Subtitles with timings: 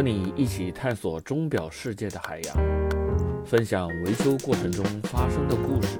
[0.00, 2.56] 和你一起探索钟表世界的海洋，
[3.44, 5.98] 分享维修过程中发生的故事。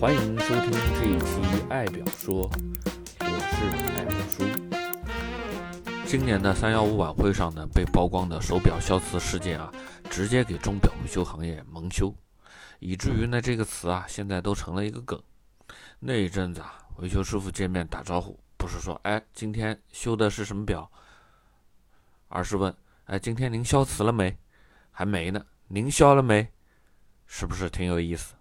[0.00, 2.48] 欢迎收听这一期《爱表说》，
[3.18, 4.44] 我是爱表叔。
[6.06, 9.72] 今年的三幺五晚会上呢，被曝光的手表消磁事件啊，
[10.08, 12.14] 直接给钟表维修行业蒙羞，
[12.78, 15.20] 以至于呢这个词啊，现在都成了一个梗。
[15.98, 20.88] 那一阵子啊，维修师傅见面打招呼，不是说哎今天修的是什么表，
[22.28, 22.72] 而是问。
[23.12, 24.34] 哎，今天您消磁了没？
[24.90, 25.44] 还没呢。
[25.68, 26.50] 您消了没？
[27.26, 28.34] 是不是挺有意思？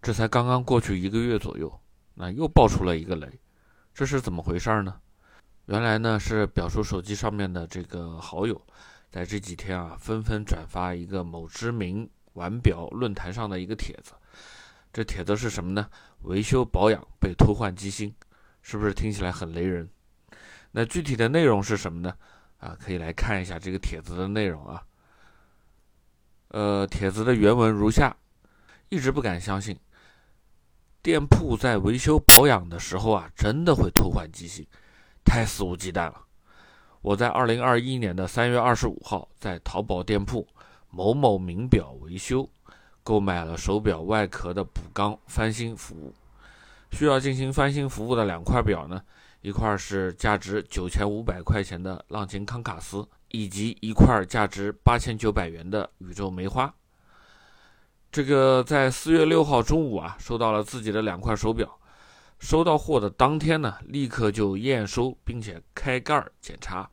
[0.00, 1.80] 这才刚刚过去一个月左右，
[2.14, 3.28] 那又爆出了一个雷，
[3.92, 5.00] 这是怎么回事儿呢？
[5.66, 8.64] 原来呢是表叔手机上面的这个好友，
[9.10, 14.12] 在这几天啊纷纷转发一个某知名玩表论坛上的一个帖子。
[14.92, 15.90] 这帖子是什么呢？
[16.20, 18.14] 维修保养被偷换机芯，
[18.60, 19.90] 是不是听起来很雷人？
[20.70, 22.16] 那具体的内容是什么呢？
[22.62, 24.80] 啊，可以来看一下这个帖子的内容啊。
[26.48, 28.16] 呃，帖子的原文如下：
[28.88, 29.76] 一直不敢相信，
[31.02, 34.64] 店铺在维修保养的时候啊，真的会偷换机芯，
[35.24, 36.22] 太肆无忌惮了。
[37.00, 40.46] 我在二零二一年的三月二十五号，在淘宝店铺
[40.88, 42.48] 某某名表维修
[43.02, 46.14] 购买了手表外壳的补钢翻新服务。
[46.92, 49.02] 需要进行翻新服务的两块表呢？
[49.42, 56.72] 一块是价值九千五百块钱的浪琴康卡斯，以及一块价值八千九百元的宇宙梅花。
[58.12, 61.76] 这个在四月六号中午啊，收到了自己的两块手表。
[62.38, 66.88] 收到货的当天呢，立刻就验收并且开盖检查，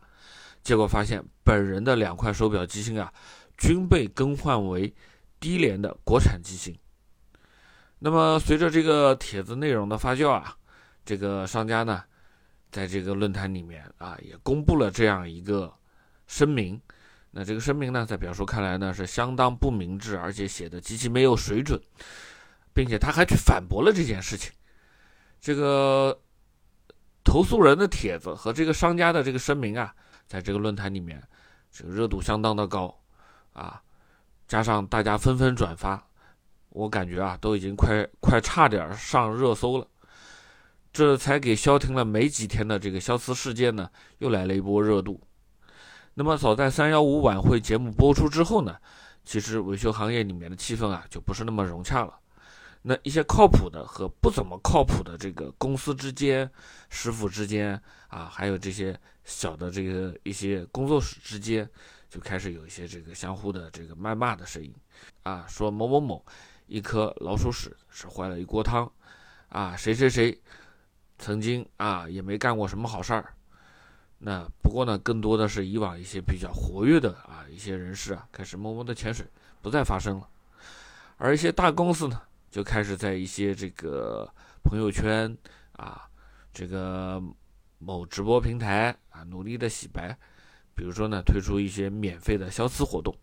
[0.63, 3.13] 结果发现本人的两块手表机芯啊，
[3.59, 4.91] 均被更换为
[5.39, 6.75] 低廉的国产机芯。
[7.99, 10.55] 那么随着这个帖子内容的发酵啊，
[11.05, 12.03] 这个商家呢。
[12.71, 15.73] 在这个论坛里面啊，也公布了这样一个
[16.27, 16.79] 声明。
[17.31, 21.79] 那这个声明呢，在表叔看来呢，是相当不明智，而且写的极其没有水准，
[22.73, 24.51] 并且他还去反驳了这件事情。
[25.39, 26.19] 这个
[27.23, 29.93] 投诉人的帖子和这个商家的这个声明啊，
[30.25, 31.21] 在这个论坛里面，
[31.71, 32.99] 这个热度相当的高
[33.53, 33.81] 啊，
[34.47, 36.03] 加上大家纷纷转发，
[36.69, 39.87] 我感觉啊，都已经快快差点上热搜了。
[40.91, 45.21] 这才给消停了没几天的这个消磁事件呢，又来了一波热度。
[46.15, 48.75] 那么早在三幺五晚会节目播出之后呢，
[49.23, 52.19] 其实维修行业里面的气氛啊就不是那么融洽了。
[52.81, 56.49] 那一些靠谱的和不怎么靠谱的这个公司之间、
[56.89, 61.69] 师傅之间啊，还有这些小的这个一些工作室之间，
[62.09, 64.73] 就开始有一些这个相互的这个谩骂的声音
[65.23, 66.25] 啊，说某某某
[66.67, 68.89] 一颗老鼠屎是坏了一锅汤
[69.49, 70.41] 啊，谁谁谁。
[71.19, 73.33] 曾经啊，也没干过什么好事儿。
[74.17, 79.25] 那不过呢，更多的是以往一些比较活跃的啊一些人士啊，开始默默的潜水，
[79.61, 80.27] 不再发声了。
[81.17, 84.29] 而一些大公司呢，就开始在一些这个
[84.63, 85.37] 朋友圈
[85.73, 86.09] 啊，
[86.53, 87.21] 这个
[87.77, 90.17] 某直播平台啊，努力的洗白。
[90.75, 93.13] 比如说呢，推出一些免费的消磁活动，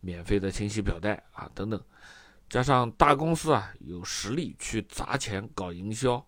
[0.00, 1.78] 免费的清洗表带啊等等。
[2.48, 6.22] 加上大公司啊，有实力去砸钱搞营销。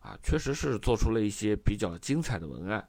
[0.00, 2.88] 啊，确实是做出了一些比较精彩的文案，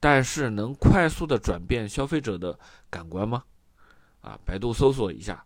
[0.00, 2.58] 但是能快速的转变消费者的
[2.90, 3.42] 感官吗？
[4.20, 5.44] 啊，百度搜索一下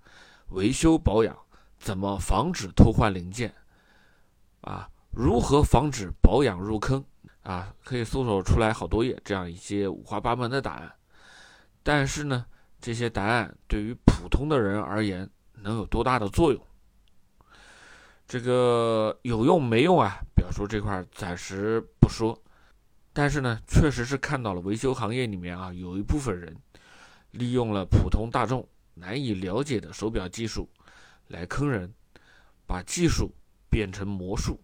[0.48, 1.36] 维修保养
[1.78, 3.54] 怎么防止偷换零件，
[4.62, 7.04] 啊，如何防止保养入坑？
[7.42, 10.92] 啊，可以搜索出来好多页这样一些五花八门的答案。
[11.82, 12.46] 但是呢，
[12.80, 16.66] 这些答案对于普通的人而言能有多大的作用？
[18.32, 20.16] 这个有用没用啊？
[20.34, 22.42] 表叔这块暂时不说，
[23.12, 26.56] 但是呢，确实是看到了维修行业里面啊，有一部分人
[27.32, 30.66] 利用了普通大众难以了解的手表技术
[31.28, 31.92] 来坑人，
[32.66, 33.30] 把技术
[33.68, 34.58] 变成魔术，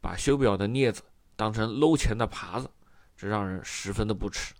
[0.00, 1.02] 把修表的镊子
[1.34, 2.70] 当成搂钱的耙子，
[3.16, 4.54] 这让人十分的不齿。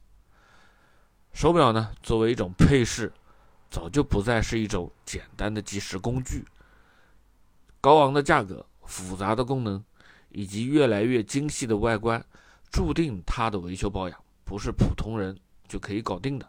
[1.33, 3.13] 手表呢，作为一种配饰，
[3.71, 6.45] 早就不再是一种简单的计时工具。
[7.80, 9.82] 高昂的价格、复杂的功能，
[10.28, 12.22] 以及越来越精细的外观，
[12.71, 15.34] 注定它的维修保养不是普通人
[15.66, 16.47] 就可以搞定的，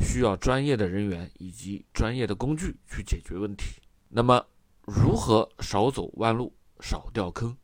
[0.00, 3.80] 需要专业的人员以及专业的工具去解决问题。
[4.08, 4.44] 那么，
[4.86, 7.56] 如何少走弯路、少掉坑？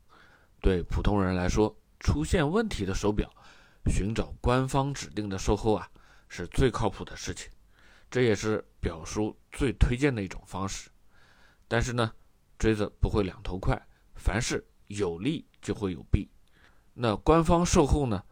[0.61, 3.29] 对普通人来说，出现问题的手表，
[3.87, 5.89] 寻找官方指定的售后啊，
[6.29, 7.51] 是最靠谱的事情，
[8.09, 10.89] 这也是表叔最推荐的一种方式。
[11.67, 12.13] 但是呢？
[12.57, 13.79] 锥子不会两头快，
[14.15, 16.29] 凡事有利就会有弊。
[16.93, 18.23] 那官方售后呢？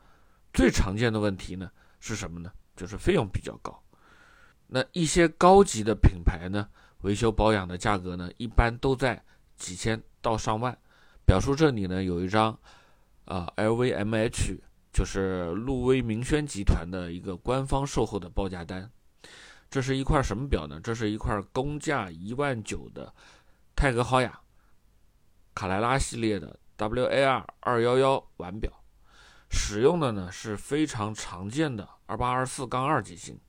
[0.53, 1.69] 最常见的问题呢
[1.99, 2.49] 是什么呢？
[2.77, 3.83] 就是费用比较高。
[4.67, 6.69] 那一些高级的品牌呢，
[7.01, 9.21] 维修保养的价格呢，一般都在
[9.57, 10.75] 几千到上万。
[11.25, 12.57] 表叔这里呢有一张，
[13.25, 14.57] 啊，LVMH
[14.93, 18.89] 就是路威明轩集团的一个官方售后的报价单。
[19.69, 20.79] 这是一块什么表呢？
[20.81, 23.13] 这是一块公价一万九的
[23.75, 24.39] 泰格豪雅
[25.53, 28.71] 卡莱拉系列的 WAR 二幺幺腕表，
[29.49, 33.39] 使用的呢是非常常见的二八二四杠二机芯。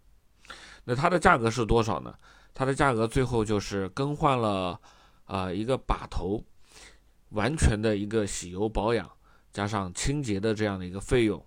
[0.84, 2.14] 那它的价格是多少呢？
[2.54, 4.80] 它的价格最后就是更换了
[5.24, 6.44] 啊一个把头，
[7.30, 9.10] 完全的一个洗油保养
[9.52, 11.44] 加上清洁的这样的一个费用，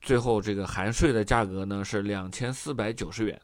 [0.00, 3.40] 最后这个含税的价格呢是两千四百九十元。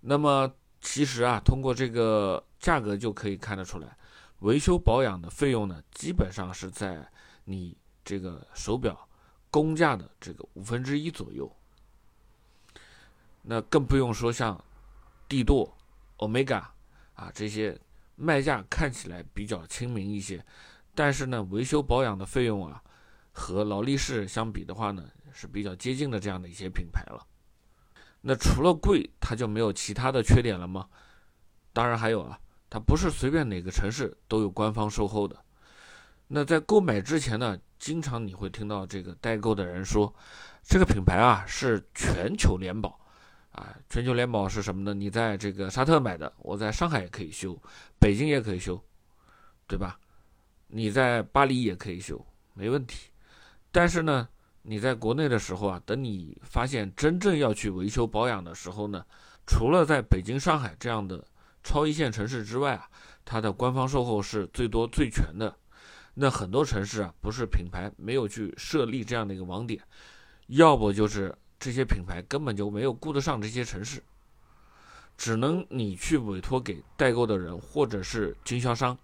[0.00, 3.96] 那么其实啊，通过这个价格就可以看得出来，
[4.40, 7.08] 维修保养的费用呢基本上是在
[7.44, 9.08] 你这个手表
[9.50, 11.50] 工价的这个五分之一左右。
[13.42, 14.62] 那更不用说像
[15.28, 15.76] 帝舵、
[16.18, 16.62] Omega
[17.14, 17.78] 啊这些
[18.16, 20.44] 卖价看起来比较亲民一些，
[20.94, 22.82] 但是呢，维修保养的费用啊
[23.32, 27.24] 和劳力士相比的话呢是比较接近的这样的一些品牌了。
[28.20, 30.88] 那除了贵，它就没有其他的缺点了吗？
[31.72, 35.36] 当然还有啊，它不是随便哪个城市都有官方售后的。
[36.26, 40.14] 那在购买之前呢，经常你会听到这个代购的人说，
[40.62, 42.98] 这个品牌啊是全球联保。
[43.50, 44.94] 啊，全球联保是什么呢？
[44.94, 47.60] 你在这个沙特买的，我在上海也可以修，
[47.98, 48.80] 北京也可以修，
[49.66, 49.98] 对吧？
[50.68, 52.24] 你在巴黎也可以修，
[52.54, 53.10] 没问题。
[53.72, 54.28] 但是呢，
[54.62, 59.04] 你在国内的时候啊，等你发现真正要去维修保养的时候呢，
[59.44, 61.24] 除了在北京、上海这样的
[61.62, 62.88] 超一线城市之外啊，
[63.24, 65.56] 它的官方售后是最多最全的。
[66.14, 69.82] 那很多城市啊，不是品牌没有去设立这样的一个网点，
[70.46, 71.36] 要不就是。
[71.60, 74.00] 这些品牌根本就没有顾得上这些城市，
[75.16, 78.96] 只能你去委托给代购的人或者是经销商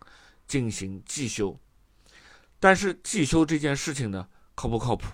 [0.47, 1.59] 进行寄修。
[2.61, 5.09] 但是寄修这件事情呢，靠不靠谱？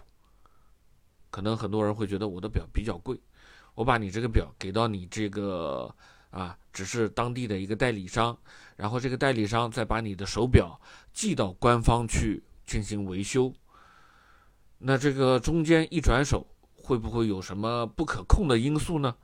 [1.31, 3.19] 可能很多人会觉得我的表比较贵，
[3.75, 5.97] 我把你这个表给到你这个
[6.31, 8.37] 啊，只是当地的一个代理商，
[8.77, 10.81] 然后这个代理商再把你的手表
[11.13, 13.53] 寄到官方去进行维修，
[14.79, 16.47] 那这个中间一转手。
[16.83, 19.15] 会不会有什么不可控的因素呢？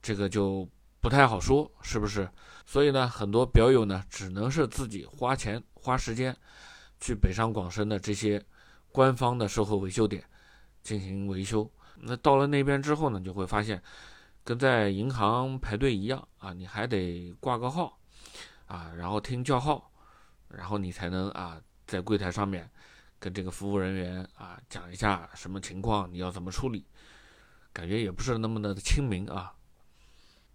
[0.00, 0.68] 这个就
[1.00, 2.28] 不太好说，是不是？
[2.66, 6.36] 所以呢，很多表友呢，只能是自己花钱花时间，
[6.98, 8.42] 去北上广深的这些
[8.90, 10.24] 官方的售后维修点
[10.82, 11.70] 进行维修。
[12.00, 13.80] 那到了那边之后呢，就会发现，
[14.44, 17.98] 跟在银行排队一样啊，你还得挂个号
[18.66, 19.90] 啊，然后听叫号，
[20.48, 22.70] 然后你才能啊，在柜台上面。
[23.22, 26.84] 跟这个服务人员啊讲一下什么情况，你要怎么处理，
[27.72, 29.54] 感觉也不是那么的亲民啊。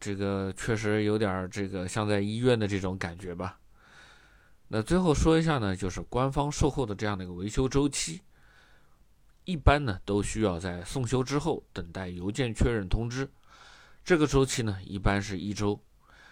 [0.02, 3.58] 这个确实有点这个像在医院的这种感觉吧。
[4.68, 8.22] 那最后说一下呢，就是官方售后的这样的一个维修周期，
[9.46, 13.32] 一般呢都需要在送修之后等待邮件确认通知，
[14.08, 15.78] 这个周期呢一般是一周，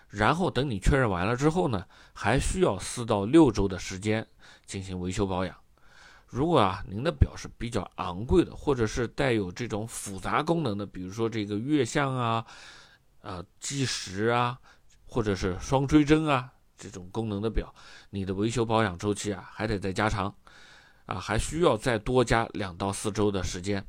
[0.07, 4.25] 然后等你确认完了之后呢，还需要四到六周的时间
[4.65, 5.53] 进行维修保养。
[6.25, 12.45] 如果啊，您的表是比较昂贵的，或者是带有这种复杂功能的，比如说这个月相啊、
[13.19, 14.57] 呃计时啊，
[15.05, 17.75] 或者是双追针啊这种功能的表，
[18.09, 20.33] 你的维修保养周期啊还得再加长，
[21.07, 23.85] 啊还需要再多加两到四周的时间，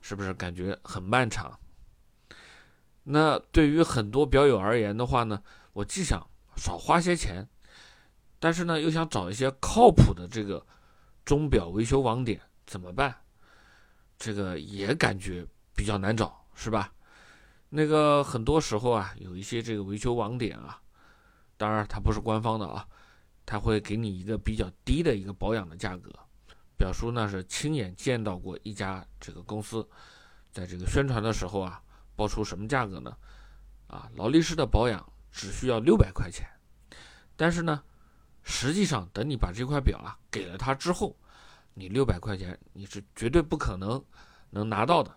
[0.00, 1.60] 是不是感觉很漫长？
[3.04, 5.42] 那对于很多表友而言的话呢，
[5.72, 6.20] 我既想
[6.56, 7.48] 少花些钱，
[8.38, 10.66] 但是呢又想找一些靠谱的这个。
[11.24, 13.16] 钟表维修网点怎么办？
[14.18, 15.42] 这个也感觉
[15.74, 16.92] 比较难找，是吧？
[17.70, 20.82] 那个很多时候啊，有一些这个维修网点啊，
[21.56, 22.86] 当然它不是官方的啊，
[23.46, 26.12] 它会给你一个比较低的一个保养的价格。
[26.76, 29.88] 表叔呢是亲眼见到过一家这个公司，
[30.52, 31.82] 在这个宣传的时候啊，
[32.16, 33.16] 报出什么价格呢？
[33.86, 36.48] 啊，劳力士的保养只需要六百块钱，
[37.36, 37.82] 但是呢。
[38.46, 41.16] 实际上，等你把这块表啊给了他之后，
[41.72, 44.04] 你六百块钱你是绝对不可能
[44.50, 45.10] 能拿到的，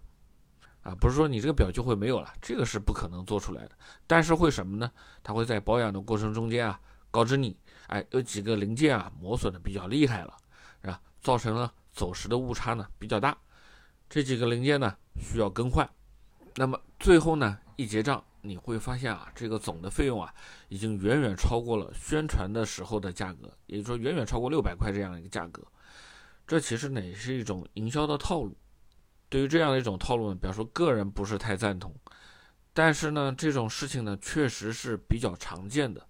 [0.81, 3.71] 啊，不是说你这个表就会没有了，这个是不可能做出来的。
[4.07, 4.89] 但是会什么呢？
[5.23, 6.79] 他会在保养的过程中间啊，
[7.11, 10.33] 告知你，哎，有几个零件啊磨损的比较厉害了，
[10.81, 11.01] 是吧？
[11.19, 13.37] 造成了走时的误差呢比较大，
[14.09, 15.85] 这几个零件呢需要更换。
[16.55, 18.23] 那么最后呢一结账。
[18.41, 20.33] 你会发现啊，这个总的费用啊，
[20.69, 25.61] 已经远远超过了宣传的时候的价格，也就是说远远超过六百块这样一个价格。
[26.45, 28.55] 这其实呢也是一种营销的套路。
[29.27, 31.93] 对于这样的一种套路呢，表示个人不是太赞同。
[32.73, 36.07] 但是呢，这种事情呢，确实是比较常见的，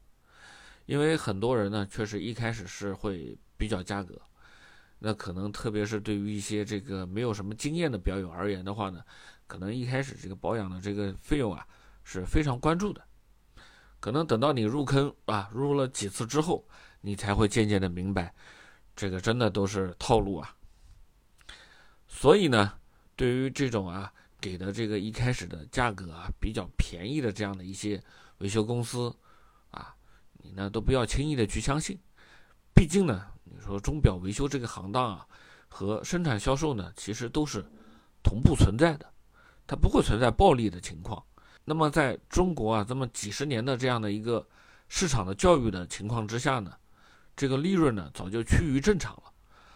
[0.85, 4.21] 因为很多人呢，确实一开始是会比较价格。
[4.99, 9.01] 那可能特别是对于一些这个没有什么经验的表友而言的话呢，
[9.47, 11.65] 可能一开始这个保养的这个费用啊
[12.03, 13.01] 是非常关注的。
[13.99, 16.63] 可能等到你入坑啊，入了几次之后，
[17.01, 18.33] 你才会渐渐的明白，
[18.95, 20.55] 这个真的都是套路啊。
[22.07, 22.73] 所以呢，
[23.15, 27.99] 对于这种啊给的这个一开始的价格啊比较便宜的这样的一些
[28.37, 29.11] 维修公司
[29.71, 29.95] 啊，
[30.33, 31.99] 你呢都不要轻易的去相信，
[32.75, 33.27] 毕竟呢。
[33.49, 35.25] 你说钟表维修这个行当啊，
[35.69, 37.63] 和生产销售呢，其实都是
[38.21, 39.09] 同步存在的，
[39.67, 41.21] 它不会存在暴利的情况。
[41.65, 44.47] 那么在中国啊，这么几十年的这样的一个
[44.87, 46.73] 市场的教育的情况之下呢，
[47.35, 49.23] 这个利润呢早就趋于正常了，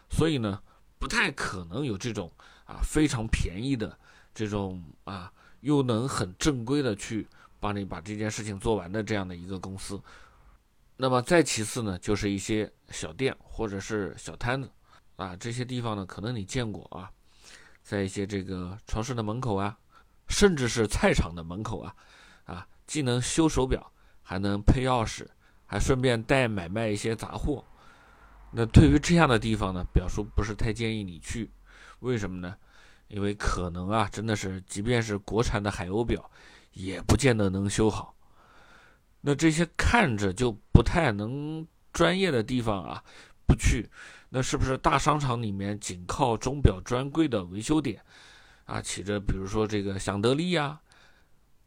[0.10, 0.62] 所以呢，
[0.98, 2.32] 不太可能有这种
[2.64, 4.00] 啊非常便宜的
[4.34, 5.30] 这种啊
[5.60, 7.28] 又能很正规的去
[7.60, 10.02] 帮你把这件事情做完的这样的一个公司。
[10.96, 14.72] 那么再其次呢，就是一些小店或者是小摊子，
[15.18, 17.12] 啊，这些地方呢，可能你见过啊，
[17.84, 19.78] 在一些这个超市的门口啊，
[20.32, 21.96] 甚至是菜场的门口啊，
[22.46, 23.92] 啊，既能修手表，
[24.24, 25.28] 还能配钥匙，
[25.68, 27.64] 还顺便带买卖一些杂货。
[28.52, 31.52] 那对于这样的地方呢，表叔不是太建议你去，
[32.00, 32.56] 为什么呢？
[33.10, 36.32] 因为可能啊，真的是，即便是国产的海鸥表，
[36.72, 38.16] 也不见得能修好。
[39.20, 43.04] 那这些看着就不太能专业的地方啊，
[43.46, 43.90] 不去，
[44.30, 48.04] 那是不是大商场里面仅靠钟表专柜的维修点
[48.66, 50.80] 啊，起着比如说这个响得利呀、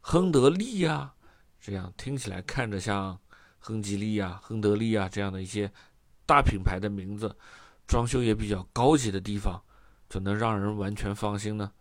[0.01, 1.13] 亨得利呀，
[1.59, 3.19] 这样听起来看着像
[3.59, 5.71] 亨吉利呀、亨得利啊这样的一些
[6.25, 7.35] 大品牌的名字，
[7.87, 9.61] 装修也比较高级的地方，
[10.09, 11.71] 就能让人完全放心呢？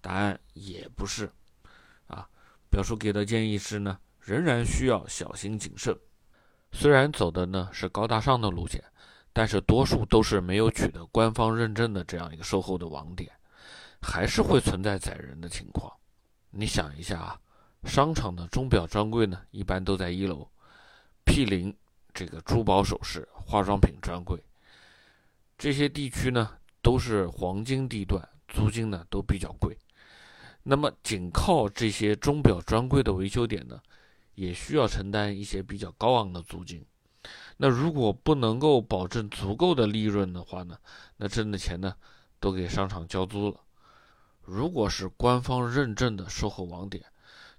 [0.00, 1.30] 答案也不是，
[2.06, 2.28] 啊，
[2.70, 3.98] 表叔给的建议是呢。
[4.22, 5.98] 仍然需要小心谨慎。
[6.72, 8.84] 虽然走的呢是高大上的路线，
[9.32, 13.32] 但是多数都是没有取得官方认证的这样一个售后的网点，
[14.00, 15.92] 还是会存在宰人的情况。
[16.50, 17.40] 你想一下啊，
[17.84, 20.48] 商场的钟表专柜呢，一般都在一楼
[21.24, 21.74] 毗邻
[22.12, 24.42] 这个珠宝首饰、化妆品专柜，
[25.56, 29.76] 这些地区呢都是黄金地段，租金呢都比较贵。
[30.62, 33.80] 那么仅靠这些钟表专柜的维修点呢？
[34.36, 36.82] 也需要承担一些比较高昂的租金，
[37.58, 40.78] 那如果不能够保证足够的利润的话呢，
[41.18, 41.94] 那挣的钱呢
[42.38, 43.60] 都给商场交租了。
[44.52, 47.04] 如果是官方认证的售后网点，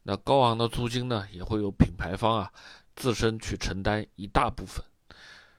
[0.03, 2.51] 那高昂的租金呢也会有品牌方啊
[2.98, 4.83] 自身去承担一大部分。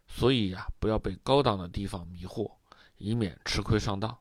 [0.06, 2.52] 所以呀，不要被高档的地方迷惑，
[2.98, 4.14] 以免吃亏上当。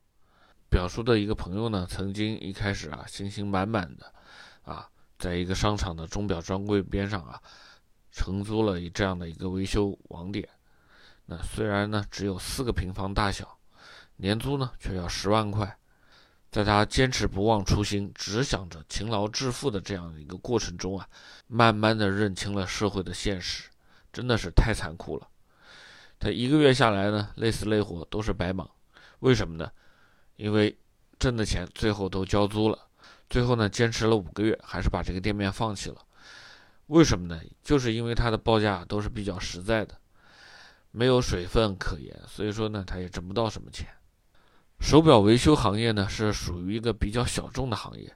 [0.70, 4.13] 表叔的一个朋友呢，曾经一开始啊信心满满的
[4.63, 4.88] 啊。
[5.20, 7.41] 在一个商场的钟表专柜边上啊，
[8.10, 10.48] 承租了这样的一个维修网点。
[11.25, 13.60] 那虽然呢只有四个平方大小，
[14.15, 15.77] 年租呢却要十万块。
[16.51, 21.08] 在他坚持不忘初心，只想着勤劳致富的这样的一个过程中啊，
[21.48, 23.70] 慢慢的认清了社会的现实，
[24.12, 25.27] 真的是太残酷了。
[26.20, 28.70] 他一个月下来呢，累死累活都是白忙。
[29.20, 29.72] 为什么呢？
[30.36, 30.77] 因为
[31.17, 32.77] 挣的钱最后都交租了。
[33.29, 36.05] 最后呢，坚持了五个月，还是把这个店面放弃了。
[36.88, 37.41] 为什么呢？
[37.63, 39.98] 就是因为他的报价都是比较实在的，
[40.91, 43.88] 没有水分可言，所以说呢，他也挣不到什么钱。
[44.82, 48.14] 手表维修行业呢，是属于一个比较小众的行业，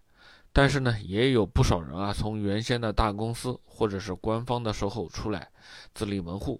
[0.52, 5.48] 但是呢，也有不少人啊，从原先的大公司或者是官方的售后出来
[5.94, 6.60] 自立门户，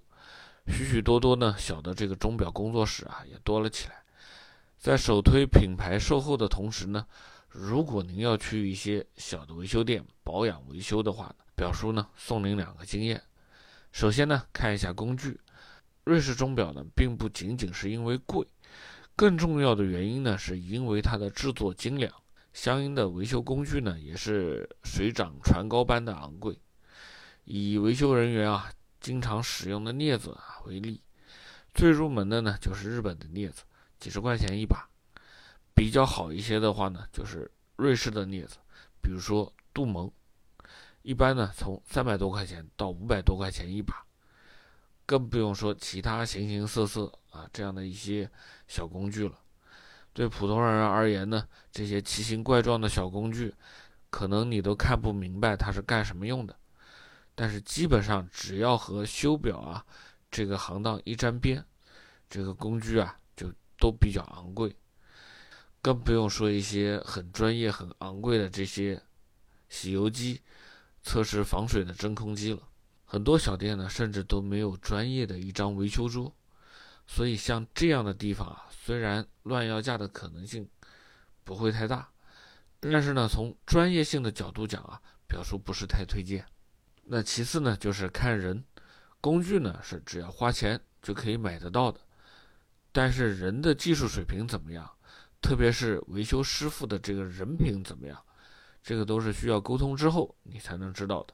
[0.68, 3.96] 许许多多呢小的这个钟表工作室啊，也多了起来。
[4.78, 7.06] 在首推品牌售后的同时呢。
[7.58, 13.24] 如果您要去一些小的维修店保养维修的话，表叔呢送您两个经验。
[13.94, 15.40] 首先呢，看一下工具。
[16.04, 18.46] 瑞士钟表呢，并不仅仅是因为贵，
[19.16, 22.12] 更重要的原因呢，是因为它的制作精良，
[22.52, 26.60] 相应的维修工具呢，也是水涨船高般的昂贵。
[27.46, 28.70] 以维修人员啊
[29.00, 31.02] 经常使用的镊子啊为例，
[31.74, 33.64] 最入门的呢就是日本的镊子，
[34.00, 34.90] 几十块钱一把。
[35.74, 38.58] 比较好一些的话呢，就是瑞士的镊子，
[39.02, 40.12] 比如说杜蒙，
[41.04, 44.06] 一般呢从三百多块钱到五百多块钱一把，
[45.06, 48.30] 更不用说其他形形色色啊这样的一些
[48.68, 49.40] 小工具了。
[50.14, 53.54] 对普通人而言呢，这些奇形怪状的小工具，
[54.10, 56.56] 可能你都看不明白它是干什么用的，
[57.36, 59.86] 但是基本上只要和修表啊
[60.32, 61.64] 这个行当一沾边，
[62.30, 64.74] 这个工具啊就都比较昂贵。
[65.82, 69.00] 更不用说一些很专业、很昂贵的这些
[69.70, 70.42] 洗油机、
[71.04, 72.60] 测试防水的真空机了。
[73.16, 76.36] 很多小店呢，甚至都没有专业的一张维修桌。
[77.08, 80.68] 所以像这样的地方啊，虽然乱要价的可能性
[81.46, 82.10] 不会太大，
[82.82, 86.46] 但是呢，从专业性的角度讲啊，表叔不是太推荐。
[87.06, 88.62] 那其次呢，就是看人，
[89.22, 92.02] 工具呢是只要花钱就可以买得到的，
[92.92, 94.92] 但是人的技术水平怎么样，
[95.42, 98.22] 特别是维修师傅的这个人品怎么样，
[98.84, 101.34] 这个都是需要沟通之后你才能知道的。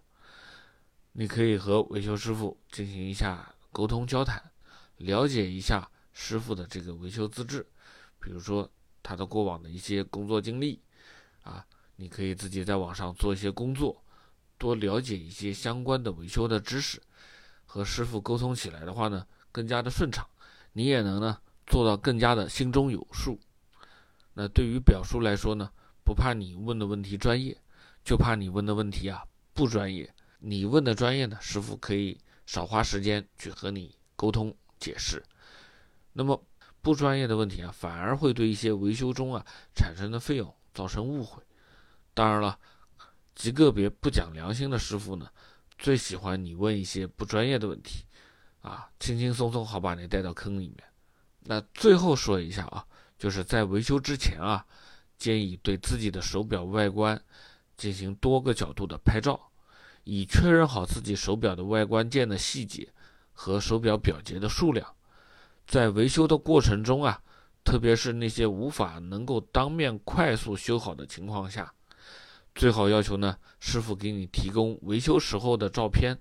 [1.13, 4.41] 你可以和维修师傅进行一下沟通交谈。
[4.97, 7.65] 了解一下师傅的这个维修资质，
[8.19, 8.69] 比如说
[9.01, 10.79] 他的过往的一些工作经历，
[11.43, 11.65] 啊，
[11.95, 14.03] 你可以自己在网上做一些工作，
[14.57, 17.01] 多了解一些相关的维修的知识，
[17.65, 20.27] 和师傅沟通起来的话呢，更加的顺畅，
[20.73, 23.39] 你也能呢做到更加的心中有数。
[24.35, 25.71] 那对于表叔来说呢，
[26.05, 27.59] 不怕你问的问题专业，
[28.05, 30.13] 就怕你问的问题啊不专业。
[30.41, 34.53] 你问的专业呢，师傅可以少花时间去和你沟通。
[34.79, 35.23] 解释，
[36.13, 36.43] 那么
[36.81, 39.45] 不专业的问题啊，反而会对一些维修中啊
[39.75, 41.43] 产生的费用造成误会。
[42.15, 42.57] 当然了，
[43.35, 45.29] 极个别不讲良心的师傅呢，
[45.77, 48.05] 最喜欢你问一些不专业的问题，
[48.61, 50.77] 啊，轻轻松松好把你带到坑里面。
[51.41, 52.83] 那最后说一下啊，
[53.19, 54.65] 就是在维修之前啊，
[55.19, 57.23] 建议对自己的手表外观
[57.77, 59.50] 进行多个角度的拍照，
[60.13, 62.87] 以确认好自己手表的外观件的细节。
[63.33, 64.85] 和手表表节的数量，
[65.65, 67.19] 在维修的过程中啊，
[67.63, 71.73] 特别是那些无法能够当面快速修好的情况下，
[72.53, 76.15] 最好要求呢师傅给你提供维修时候的照片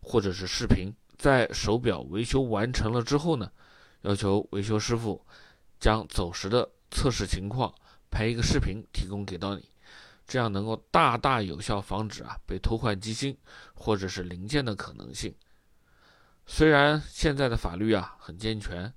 [0.00, 0.90] 或者是视频。
[1.18, 3.50] 在手表维修完成了之后呢，
[4.02, 5.20] 要求维修师傅
[5.78, 7.74] 将走时的测试情况
[8.10, 9.68] 拍一个视频提供给到你，
[10.32, 13.36] 这样能够大大有效防止啊被偷换机芯
[13.74, 15.34] 或者是零件的可能性。
[16.46, 18.90] 虽然现在的法律啊很健全，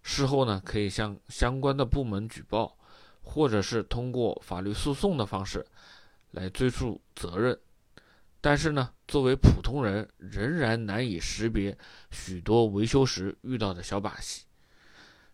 [0.00, 2.78] 事后呢可以向相关的部门举报，
[3.20, 5.66] 或者是通过法律诉讼的方式
[6.30, 7.60] 来追诉责任，
[8.40, 11.76] 但是呢，作为普通人仍然难以识别
[12.10, 14.46] 许多维修时遇到的小把戏。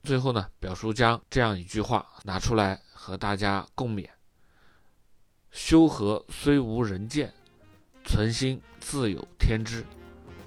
[0.02, 4.08] 最后呢，表叔将这样一句话拿出来和大家共勉：
[5.56, 7.32] 修和虽无人见，
[8.04, 9.82] 存心自有天知。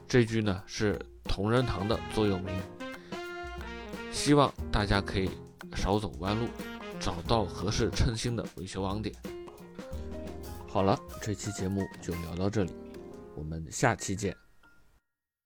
[0.07, 2.55] 这句呢是同仁堂的座右铭，
[4.11, 5.27] 希望大家可以
[5.75, 6.47] 少走弯路，
[6.99, 9.13] 找到合适称心的维修网点。
[10.67, 12.71] 好了，这期节目就聊到这里，
[13.35, 14.48] 我们下期见。